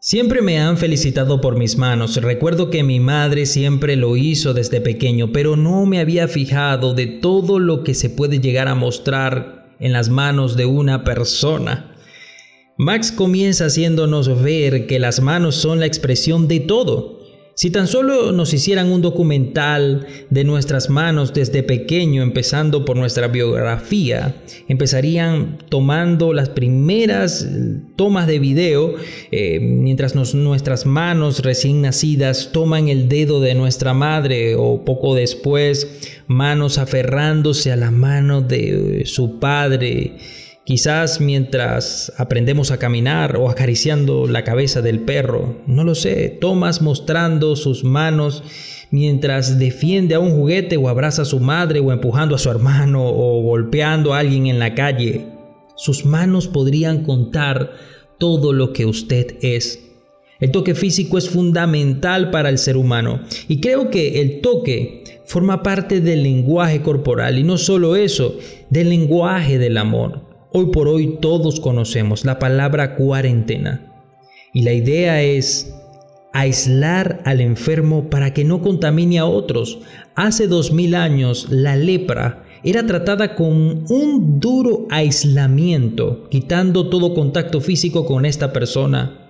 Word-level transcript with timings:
Siempre 0.00 0.42
me 0.42 0.60
han 0.60 0.78
felicitado 0.78 1.40
por 1.40 1.58
mis 1.58 1.76
manos. 1.76 2.14
Recuerdo 2.22 2.70
que 2.70 2.84
mi 2.84 3.00
madre 3.00 3.46
siempre 3.46 3.96
lo 3.96 4.16
hizo 4.16 4.54
desde 4.54 4.80
pequeño, 4.80 5.32
pero 5.32 5.56
no 5.56 5.86
me 5.86 5.98
había 5.98 6.28
fijado 6.28 6.94
de 6.94 7.08
todo 7.08 7.58
lo 7.58 7.82
que 7.82 7.94
se 7.94 8.08
puede 8.08 8.38
llegar 8.38 8.68
a 8.68 8.76
mostrar 8.76 9.74
en 9.80 9.92
las 9.92 10.08
manos 10.08 10.56
de 10.56 10.66
una 10.66 11.02
persona. 11.02 11.96
Max 12.76 13.10
comienza 13.10 13.66
haciéndonos 13.66 14.40
ver 14.40 14.86
que 14.86 15.00
las 15.00 15.20
manos 15.20 15.56
son 15.56 15.80
la 15.80 15.86
expresión 15.86 16.46
de 16.46 16.60
todo. 16.60 17.17
Si 17.58 17.72
tan 17.72 17.88
solo 17.88 18.30
nos 18.30 18.54
hicieran 18.54 18.92
un 18.92 19.02
documental 19.02 20.06
de 20.30 20.44
nuestras 20.44 20.90
manos 20.90 21.34
desde 21.34 21.64
pequeño, 21.64 22.22
empezando 22.22 22.84
por 22.84 22.96
nuestra 22.96 23.26
biografía, 23.26 24.36
empezarían 24.68 25.58
tomando 25.68 26.32
las 26.32 26.50
primeras 26.50 27.48
tomas 27.96 28.28
de 28.28 28.38
video, 28.38 28.94
eh, 29.32 29.58
mientras 29.58 30.14
nuestras 30.14 30.86
manos 30.86 31.40
recién 31.40 31.82
nacidas 31.82 32.50
toman 32.52 32.86
el 32.86 33.08
dedo 33.08 33.40
de 33.40 33.56
nuestra 33.56 33.92
madre 33.92 34.54
o 34.54 34.84
poco 34.84 35.16
después, 35.16 36.12
manos 36.28 36.78
aferrándose 36.78 37.72
a 37.72 37.76
la 37.76 37.90
mano 37.90 38.40
de 38.40 39.02
su 39.04 39.40
padre 39.40 40.16
Quizás 40.68 41.18
mientras 41.22 42.12
aprendemos 42.18 42.70
a 42.72 42.76
caminar 42.76 43.38
o 43.38 43.48
acariciando 43.48 44.26
la 44.26 44.44
cabeza 44.44 44.82
del 44.82 45.00
perro, 45.00 45.56
no 45.66 45.82
lo 45.82 45.94
sé, 45.94 46.28
Tomás 46.42 46.82
mostrando 46.82 47.56
sus 47.56 47.84
manos 47.84 48.42
mientras 48.90 49.58
defiende 49.58 50.14
a 50.14 50.20
un 50.20 50.32
juguete 50.32 50.76
o 50.76 50.90
abraza 50.90 51.22
a 51.22 51.24
su 51.24 51.40
madre 51.40 51.80
o 51.80 51.90
empujando 51.90 52.34
a 52.34 52.38
su 52.38 52.50
hermano 52.50 53.02
o 53.02 53.40
golpeando 53.40 54.12
a 54.12 54.18
alguien 54.18 54.46
en 54.46 54.58
la 54.58 54.74
calle. 54.74 55.24
Sus 55.74 56.04
manos 56.04 56.48
podrían 56.48 57.02
contar 57.02 57.72
todo 58.18 58.52
lo 58.52 58.74
que 58.74 58.84
usted 58.84 59.38
es. 59.40 59.82
El 60.38 60.50
toque 60.50 60.74
físico 60.74 61.16
es 61.16 61.30
fundamental 61.30 62.30
para 62.30 62.50
el 62.50 62.58
ser 62.58 62.76
humano 62.76 63.22
y 63.48 63.62
creo 63.62 63.88
que 63.88 64.20
el 64.20 64.42
toque 64.42 65.22
forma 65.24 65.62
parte 65.62 66.02
del 66.02 66.22
lenguaje 66.22 66.82
corporal 66.82 67.38
y 67.38 67.42
no 67.42 67.56
solo 67.56 67.96
eso, 67.96 68.36
del 68.68 68.90
lenguaje 68.90 69.56
del 69.56 69.78
amor. 69.78 70.27
Hoy 70.50 70.66
por 70.66 70.88
hoy 70.88 71.18
todos 71.20 71.60
conocemos 71.60 72.24
la 72.24 72.38
palabra 72.38 72.96
cuarentena 72.96 73.92
y 74.54 74.62
la 74.62 74.72
idea 74.72 75.22
es 75.22 75.74
aislar 76.32 77.20
al 77.26 77.42
enfermo 77.42 78.08
para 78.08 78.32
que 78.32 78.44
no 78.44 78.62
contamine 78.62 79.18
a 79.18 79.26
otros. 79.26 79.78
Hace 80.14 80.46
dos 80.46 80.72
mil 80.72 80.94
años 80.94 81.48
la 81.50 81.76
lepra 81.76 82.44
era 82.64 82.86
tratada 82.86 83.34
con 83.34 83.84
un 83.90 84.40
duro 84.40 84.86
aislamiento, 84.90 86.28
quitando 86.30 86.88
todo 86.88 87.12
contacto 87.12 87.60
físico 87.60 88.06
con 88.06 88.24
esta 88.24 88.50
persona. 88.50 89.26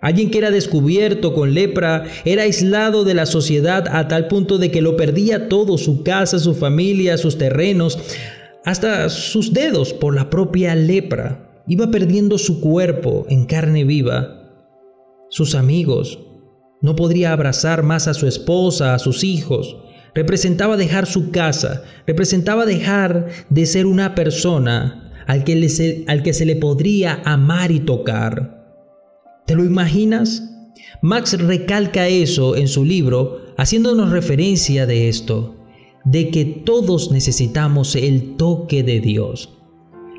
Alguien 0.00 0.30
que 0.30 0.38
era 0.38 0.50
descubierto 0.50 1.34
con 1.34 1.54
lepra 1.54 2.04
era 2.24 2.42
aislado 2.42 3.04
de 3.04 3.14
la 3.14 3.26
sociedad 3.26 3.86
a 3.88 4.08
tal 4.08 4.26
punto 4.26 4.58
de 4.58 4.72
que 4.72 4.82
lo 4.82 4.96
perdía 4.96 5.48
todo, 5.48 5.78
su 5.78 6.02
casa, 6.02 6.40
su 6.40 6.54
familia, 6.54 7.16
sus 7.16 7.38
terrenos 7.38 7.98
hasta 8.64 9.08
sus 9.08 9.52
dedos 9.52 9.92
por 9.92 10.14
la 10.14 10.30
propia 10.30 10.74
lepra. 10.74 11.62
Iba 11.66 11.90
perdiendo 11.90 12.38
su 12.38 12.60
cuerpo 12.60 13.26
en 13.28 13.44
carne 13.44 13.84
viva. 13.84 14.52
Sus 15.30 15.54
amigos. 15.54 16.18
No 16.80 16.96
podría 16.96 17.32
abrazar 17.32 17.82
más 17.82 18.08
a 18.08 18.14
su 18.14 18.26
esposa, 18.26 18.94
a 18.94 18.98
sus 18.98 19.24
hijos. 19.24 19.76
Representaba 20.14 20.76
dejar 20.76 21.06
su 21.06 21.30
casa, 21.30 21.82
representaba 22.06 22.64
dejar 22.66 23.28
de 23.50 23.66
ser 23.66 23.86
una 23.86 24.14
persona 24.14 25.12
al 25.26 25.44
que, 25.44 26.04
al 26.06 26.22
que 26.22 26.32
se 26.32 26.46
le 26.46 26.56
podría 26.56 27.20
amar 27.24 27.70
y 27.70 27.80
tocar. 27.80 28.74
¿Te 29.46 29.54
lo 29.54 29.64
imaginas? 29.64 30.42
Max 31.02 31.38
recalca 31.38 32.08
eso 32.08 32.56
en 32.56 32.68
su 32.68 32.84
libro, 32.84 33.40
haciéndonos 33.56 34.10
referencia 34.10 34.86
de 34.86 35.08
esto 35.08 35.57
de 36.04 36.30
que 36.30 36.44
todos 36.44 37.10
necesitamos 37.10 37.94
el 37.96 38.36
toque 38.36 38.82
de 38.82 39.00
Dios. 39.00 39.50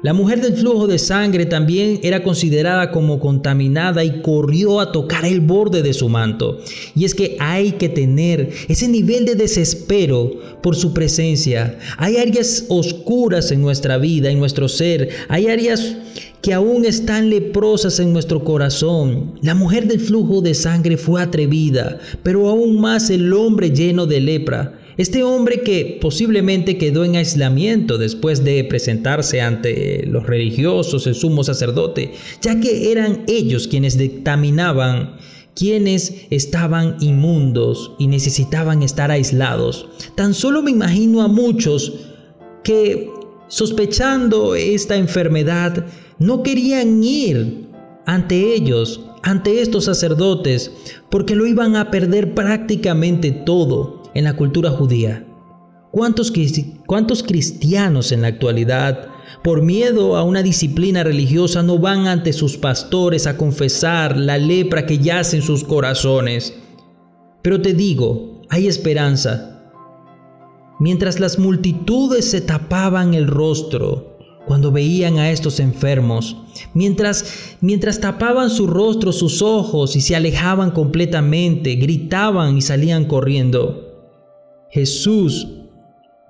La 0.01 0.13
mujer 0.13 0.39
del 0.39 0.53
flujo 0.53 0.87
de 0.87 0.97
sangre 0.97 1.45
también 1.45 1.99
era 2.03 2.23
considerada 2.23 2.89
como 2.89 3.19
contaminada 3.19 4.01
y 4.05 4.21
corrió 4.21 4.79
a 4.79 4.93
tocar 4.93 5.25
el 5.25 5.41
borde 5.41 5.81
de 5.81 5.93
su 5.93 6.07
manto. 6.07 6.59
Y 6.95 7.03
es 7.03 7.13
que 7.13 7.35
hay 7.41 7.73
que 7.73 7.89
tener 7.89 8.49
ese 8.69 8.87
nivel 8.87 9.25
de 9.25 9.35
desespero 9.35 10.39
por 10.63 10.77
su 10.77 10.93
presencia. 10.93 11.77
Hay 11.97 12.15
áreas 12.15 12.63
oscuras 12.69 13.51
en 13.51 13.61
nuestra 13.61 13.97
vida, 13.97 14.29
en 14.29 14.39
nuestro 14.39 14.69
ser. 14.69 15.09
Hay 15.27 15.47
áreas 15.47 15.97
que 16.41 16.53
aún 16.53 16.85
están 16.85 17.29
leprosas 17.29 17.99
en 17.99 18.13
nuestro 18.13 18.45
corazón. 18.45 19.33
La 19.41 19.53
mujer 19.53 19.85
del 19.85 19.99
flujo 19.99 20.39
de 20.39 20.53
sangre 20.53 20.95
fue 20.95 21.21
atrevida, 21.21 21.99
pero 22.23 22.47
aún 22.47 22.79
más 22.79 23.09
el 23.09 23.33
hombre 23.33 23.71
lleno 23.71 24.05
de 24.05 24.21
lepra. 24.21 24.78
Este 24.99 25.23
hombre 25.23 25.61
que 25.61 25.97
posiblemente 26.01 26.77
quedó 26.77 27.05
en 27.05 27.15
aislamiento 27.15 27.97
después 27.97 28.43
de 28.43 28.65
presentarse 28.65 29.39
ante 29.39 30.05
los 30.05 30.27
religiosos, 30.27 31.07
el 31.07 31.15
sumo 31.15 31.45
sacerdote, 31.45 32.11
ya 32.41 32.59
que 32.59 32.91
eran 32.91 33.23
ellos 33.27 33.69
quienes 33.69 33.97
dictaminaban 33.97 35.15
quienes 35.55 36.25
estaban 36.31 36.97
inmundos 36.99 37.93
y 37.97 38.07
necesitaban 38.07 38.83
estar 38.83 39.09
aislados. 39.09 39.87
Tan 40.15 40.33
solo 40.33 40.61
me 40.61 40.71
imagino 40.71 41.21
a 41.21 41.29
muchos 41.29 41.93
que 42.65 43.09
sospechando 43.47 44.53
esta 44.53 44.97
enfermedad 44.97 45.85
no 46.17 46.43
querían 46.43 47.01
ir 47.01 47.69
ante 48.05 48.53
ellos, 48.53 48.99
ante 49.23 49.61
estos 49.61 49.85
sacerdotes, 49.85 50.73
porque 51.09 51.35
lo 51.35 51.47
iban 51.47 51.77
a 51.77 51.89
perder 51.89 52.33
prácticamente 52.33 53.31
todo 53.31 53.98
en 54.13 54.23
la 54.23 54.35
cultura 54.35 54.69
judía. 54.71 55.25
¿Cuántos, 55.91 56.31
¿Cuántos 56.85 57.23
cristianos 57.23 58.11
en 58.11 58.21
la 58.21 58.27
actualidad, 58.27 59.07
por 59.43 59.63
miedo 59.63 60.17
a 60.17 60.23
una 60.23 60.43
disciplina 60.43 61.03
religiosa, 61.03 61.63
no 61.63 61.79
van 61.79 62.07
ante 62.07 62.31
sus 62.31 62.57
pastores 62.57 63.25
a 63.25 63.37
confesar 63.37 64.15
la 64.15 64.37
lepra 64.37 64.85
que 64.85 64.99
yace 64.99 65.37
en 65.37 65.41
sus 65.41 65.63
corazones? 65.63 66.53
Pero 67.41 67.61
te 67.61 67.73
digo, 67.73 68.41
hay 68.49 68.67
esperanza. 68.67 69.71
Mientras 70.79 71.19
las 71.19 71.39
multitudes 71.39 72.29
se 72.29 72.41
tapaban 72.41 73.13
el 73.13 73.27
rostro 73.27 74.17
cuando 74.45 74.71
veían 74.71 75.17
a 75.17 75.31
estos 75.31 75.59
enfermos, 75.59 76.37
mientras 76.73 77.57
mientras 77.61 77.99
tapaban 77.99 78.49
su 78.49 78.67
rostro, 78.67 79.11
sus 79.11 79.41
ojos 79.41 79.95
y 79.95 80.01
se 80.01 80.15
alejaban 80.15 80.71
completamente, 80.71 81.75
gritaban 81.75 82.57
y 82.57 82.61
salían 82.61 83.05
corriendo. 83.05 83.88
Jesús 84.71 85.47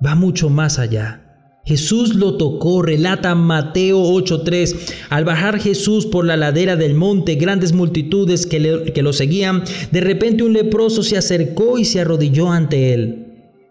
va 0.05 0.15
mucho 0.15 0.49
más 0.49 0.79
allá. 0.79 1.25
Jesús 1.65 2.15
lo 2.15 2.37
tocó, 2.37 2.81
relata 2.81 3.35
Mateo 3.35 4.01
8:3. 4.01 4.75
Al 5.09 5.25
bajar 5.25 5.59
Jesús 5.59 6.05
por 6.05 6.25
la 6.25 6.37
ladera 6.37 6.75
del 6.75 6.95
monte, 6.95 7.35
grandes 7.35 7.73
multitudes 7.73 8.45
que, 8.45 8.91
que, 8.93 9.01
lo 9.03 9.13
seguían, 9.13 9.63
de 9.91 10.01
repente 10.01 10.43
un 10.43 10.53
leproso 10.53 11.03
se 11.03 11.17
acercó 11.17 11.77
y 11.77 11.85
se 11.85 11.99
arrodilló 11.99 12.49
ante 12.49 12.93
él. 12.93 13.25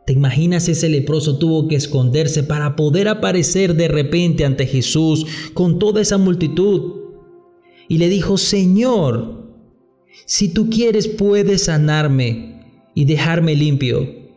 ¿Te 0.06 0.12
imaginas 0.12 0.68
ese 0.68 0.88
leproso 0.88 1.38
tuvo 1.38 1.66
que 1.66 1.76
esconderse 1.76 2.42
para 2.42 2.76
poder 2.76 3.08
aparecer 3.08 3.74
de 3.74 3.88
repente 3.88 4.44
ante 4.44 4.66
Jesús 4.66 5.26
con 5.52 5.78
toda 5.78 6.00
esa 6.00 6.18
multitud? 6.18 6.92
Y 7.88 7.98
le 7.98 8.08
dijo, 8.08 8.38
Señor, 8.38 9.50
si 10.24 10.48
tú 10.50 10.70
quieres 10.70 11.08
puedes 11.08 11.64
sanarme 11.64 12.62
y 12.94 13.06
dejarme 13.06 13.54
limpio. 13.54 14.27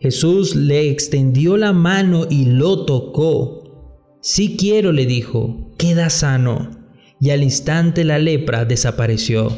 Jesús 0.00 0.54
le 0.54 0.90
extendió 0.90 1.56
la 1.56 1.72
mano 1.72 2.26
y 2.30 2.44
lo 2.44 2.84
tocó. 2.84 4.18
Si 4.20 4.56
quiero, 4.56 4.92
le 4.92 5.06
dijo, 5.06 5.72
queda 5.76 6.08
sano. 6.08 6.70
Y 7.20 7.30
al 7.30 7.42
instante 7.42 8.04
la 8.04 8.20
lepra 8.20 8.64
desapareció. 8.64 9.48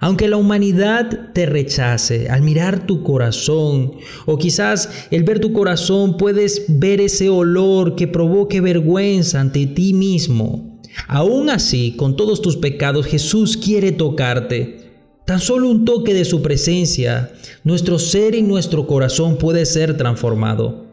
Aunque 0.00 0.26
la 0.26 0.36
humanidad 0.36 1.30
te 1.32 1.46
rechace, 1.46 2.28
al 2.28 2.42
mirar 2.42 2.86
tu 2.86 3.04
corazón, 3.04 3.92
o 4.26 4.36
quizás 4.36 5.06
el 5.12 5.22
ver 5.22 5.38
tu 5.38 5.52
corazón 5.52 6.16
puedes 6.16 6.64
ver 6.66 7.00
ese 7.00 7.28
olor 7.28 7.94
que 7.94 8.08
provoque 8.08 8.60
vergüenza 8.60 9.40
ante 9.40 9.66
ti 9.66 9.94
mismo. 9.94 10.80
Aún 11.06 11.50
así, 11.50 11.94
con 11.96 12.16
todos 12.16 12.42
tus 12.42 12.56
pecados, 12.56 13.06
Jesús 13.06 13.56
quiere 13.56 13.92
tocarte 13.92 14.81
Tan 15.24 15.38
solo 15.38 15.68
un 15.70 15.84
toque 15.84 16.14
de 16.14 16.24
su 16.24 16.42
presencia, 16.42 17.30
nuestro 17.62 17.98
ser 17.98 18.34
y 18.34 18.42
nuestro 18.42 18.86
corazón 18.86 19.36
puede 19.36 19.64
ser 19.66 19.96
transformado. 19.96 20.86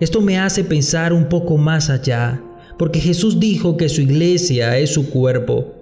Esto 0.00 0.20
me 0.20 0.38
hace 0.38 0.62
pensar 0.62 1.12
un 1.12 1.28
poco 1.28 1.56
más 1.56 1.90
allá, 1.90 2.40
porque 2.78 3.00
Jesús 3.00 3.40
dijo 3.40 3.76
que 3.76 3.88
su 3.88 4.00
iglesia 4.00 4.78
es 4.78 4.90
su 4.90 5.10
cuerpo. 5.10 5.74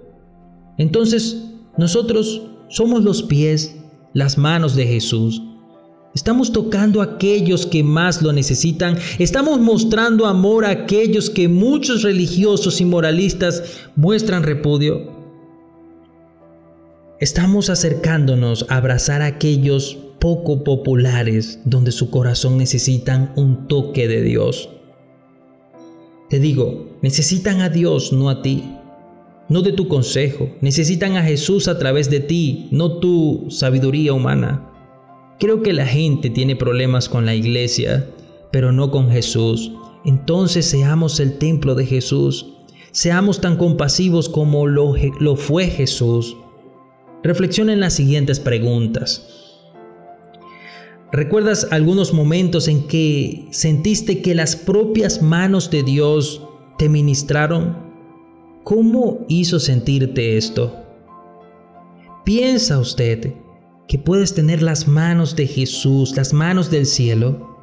Entonces, 0.77 1.43
nosotros 1.77 2.41
somos 2.67 3.03
los 3.03 3.21
pies, 3.21 3.75
las 4.13 4.39
manos 4.39 4.75
de 4.75 4.87
Jesús. 4.87 5.41
Estamos 6.15 6.51
tocando 6.51 7.01
a 7.01 7.05
aquellos 7.05 7.65
que 7.65 7.83
más 7.83 8.21
lo 8.21 8.33
necesitan. 8.33 8.97
Estamos 9.19 9.59
mostrando 9.59 10.25
amor 10.25 10.65
a 10.65 10.69
aquellos 10.69 11.29
que 11.29 11.47
muchos 11.47 12.01
religiosos 12.01 12.81
y 12.81 12.85
moralistas 12.85 13.63
muestran 13.95 14.43
repudio. 14.43 15.12
Estamos 17.23 17.69
acercándonos 17.69 18.65
a 18.67 18.75
abrazar 18.75 19.21
a 19.21 19.27
aquellos 19.27 19.97
poco 20.19 20.65
populares 20.65 21.61
donde 21.63 21.93
su 21.93 22.09
corazón 22.09 22.57
necesitan 22.57 23.31
un 23.37 23.69
toque 23.69 24.09
de 24.09 24.21
Dios. 24.21 24.67
Te 26.29 26.39
digo, 26.39 26.97
necesitan 27.01 27.61
a 27.61 27.69
Dios, 27.69 28.11
no 28.11 28.29
a 28.29 28.41
ti, 28.41 28.65
no 29.47 29.61
de 29.61 29.71
tu 29.71 29.87
consejo. 29.87 30.49
Necesitan 30.59 31.15
a 31.15 31.23
Jesús 31.23 31.69
a 31.69 31.79
través 31.79 32.09
de 32.09 32.19
ti, 32.19 32.67
no 32.71 32.97
tu 32.97 33.45
sabiduría 33.49 34.11
humana. 34.11 34.69
Creo 35.39 35.63
que 35.63 35.71
la 35.71 35.85
gente 35.85 36.29
tiene 36.29 36.57
problemas 36.57 37.07
con 37.07 37.25
la 37.25 37.35
iglesia, 37.35 38.05
pero 38.51 38.73
no 38.73 38.91
con 38.91 39.09
Jesús. 39.09 39.71
Entonces 40.03 40.65
seamos 40.65 41.21
el 41.21 41.37
templo 41.37 41.73
de 41.73 41.85
Jesús. 41.85 42.47
Seamos 42.91 43.39
tan 43.39 43.55
compasivos 43.55 44.27
como 44.27 44.67
lo, 44.67 44.95
lo 45.21 45.37
fue 45.37 45.67
Jesús. 45.67 46.35
Reflexiona 47.23 47.71
en 47.71 47.79
las 47.79 47.93
siguientes 47.93 48.39
preguntas. 48.39 49.25
¿Recuerdas 51.13 51.67
algunos 51.71 52.13
momentos 52.13 52.67
en 52.67 52.87
que 52.87 53.47
sentiste 53.51 54.21
que 54.21 54.35
las 54.35 54.55
propias 54.55 55.21
manos 55.21 55.69
de 55.69 55.83
Dios 55.83 56.41
te 56.77 56.89
ministraron? 56.89 57.77
¿Cómo 58.63 59.25
hizo 59.29 59.59
sentirte 59.59 60.37
esto? 60.37 60.75
¿Piensa 62.25 62.79
usted 62.79 63.35
que 63.87 63.99
puedes 63.99 64.33
tener 64.33 64.61
las 64.61 64.87
manos 64.87 65.35
de 65.35 65.47
Jesús, 65.47 66.15
las 66.17 66.33
manos 66.33 66.71
del 66.71 66.85
cielo? 66.85 67.57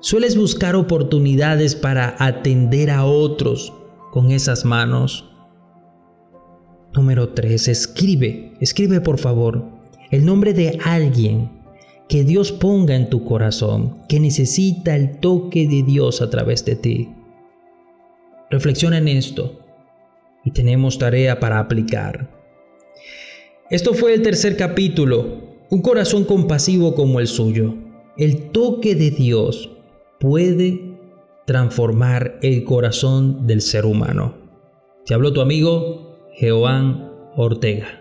¿Sueles 0.00 0.36
buscar 0.36 0.76
oportunidades 0.76 1.74
para 1.74 2.14
atender 2.18 2.90
a 2.90 3.04
otros 3.04 3.72
con 4.12 4.30
esas 4.30 4.64
manos? 4.64 5.27
Número 6.98 7.28
3. 7.28 7.68
Escribe, 7.68 8.54
escribe 8.58 9.00
por 9.00 9.18
favor 9.18 9.64
el 10.10 10.26
nombre 10.26 10.52
de 10.52 10.80
alguien 10.84 11.48
que 12.08 12.24
Dios 12.24 12.50
ponga 12.50 12.96
en 12.96 13.08
tu 13.08 13.24
corazón, 13.24 14.02
que 14.08 14.18
necesita 14.18 14.96
el 14.96 15.20
toque 15.20 15.68
de 15.68 15.84
Dios 15.84 16.20
a 16.20 16.28
través 16.28 16.64
de 16.64 16.74
ti. 16.74 17.08
Reflexiona 18.50 18.98
en 18.98 19.06
esto 19.06 19.60
y 20.44 20.50
tenemos 20.50 20.98
tarea 20.98 21.38
para 21.38 21.60
aplicar. 21.60 22.28
Esto 23.70 23.94
fue 23.94 24.12
el 24.12 24.22
tercer 24.22 24.56
capítulo, 24.56 25.54
un 25.70 25.82
corazón 25.82 26.24
compasivo 26.24 26.96
como 26.96 27.20
el 27.20 27.28
suyo. 27.28 27.76
El 28.16 28.50
toque 28.50 28.96
de 28.96 29.12
Dios 29.12 29.70
puede 30.18 30.98
transformar 31.46 32.40
el 32.42 32.64
corazón 32.64 33.46
del 33.46 33.60
ser 33.60 33.86
humano. 33.86 34.34
Te 35.06 35.14
habló 35.14 35.32
tu 35.32 35.40
amigo 35.40 36.07
Jehová 36.40 37.32
Ortega. 37.34 37.97